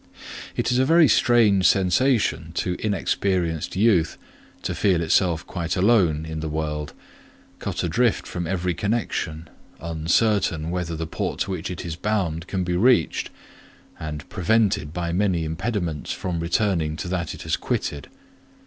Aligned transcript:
It 0.55 0.71
is 0.71 0.79
a 0.79 0.83
very 0.83 1.07
strange 1.07 1.67
sensation 1.67 2.53
to 2.53 2.73
inexperienced 2.79 3.75
youth 3.75 4.17
to 4.63 4.73
feel 4.73 4.99
itself 4.99 5.45
quite 5.45 5.75
alone 5.77 6.25
in 6.25 6.39
the 6.39 6.49
world, 6.49 6.93
cut 7.59 7.83
adrift 7.83 8.25
from 8.25 8.47
every 8.47 8.73
connection, 8.73 9.47
uncertain 9.79 10.71
whether 10.71 10.95
the 10.95 11.05
port 11.05 11.41
to 11.41 11.51
which 11.51 11.69
it 11.69 11.85
is 11.85 11.95
bound 11.95 12.47
can 12.47 12.63
be 12.63 12.75
reached, 12.75 13.29
and 13.99 14.27
prevented 14.27 14.91
by 14.91 15.11
many 15.11 15.45
impediments 15.45 16.11
from 16.11 16.39
returning 16.39 16.95
to 16.95 17.07
that 17.07 17.35
it 17.35 17.43
has 17.43 17.55
quitted. 17.55 18.07